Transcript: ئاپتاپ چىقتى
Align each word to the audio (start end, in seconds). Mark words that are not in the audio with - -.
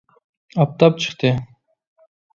ئاپتاپ 0.63 0.97
چىقتى 1.05 1.33